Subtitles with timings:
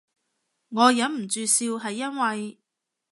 [0.69, 2.59] 我忍唔住笑係因為